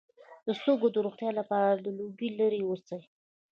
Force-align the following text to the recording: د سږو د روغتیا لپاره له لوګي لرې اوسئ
د 0.45 0.47
سږو 0.61 0.87
د 0.93 0.97
روغتیا 1.05 1.29
لپاره 1.39 1.81
له 1.83 1.91
لوګي 1.97 2.29
لرې 2.39 2.61
اوسئ 2.65 3.01